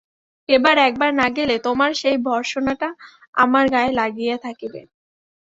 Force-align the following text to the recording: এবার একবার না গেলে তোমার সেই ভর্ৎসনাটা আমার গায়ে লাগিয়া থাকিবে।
এবার 0.49 0.75
একবার 0.87 1.11
না 1.15 1.27
গেলে 1.37 1.55
তোমার 1.65 1.91
সেই 2.01 2.17
ভর্ৎসনাটা 2.25 2.89
আমার 3.37 3.65
গায়ে 3.73 3.91
লাগিয়া 3.99 4.35
থাকিবে। 4.45 4.81